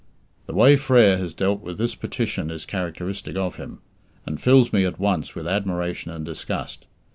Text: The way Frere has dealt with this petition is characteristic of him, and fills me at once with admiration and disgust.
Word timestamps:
The 0.47 0.55
way 0.55 0.77
Frere 0.77 1.15
has 1.19 1.35
dealt 1.35 1.61
with 1.61 1.77
this 1.77 1.93
petition 1.93 2.49
is 2.49 2.65
characteristic 2.65 3.35
of 3.35 3.57
him, 3.57 3.81
and 4.25 4.41
fills 4.41 4.73
me 4.73 4.83
at 4.83 4.97
once 4.99 5.35
with 5.35 5.47
admiration 5.47 6.09
and 6.09 6.25
disgust. 6.25 6.87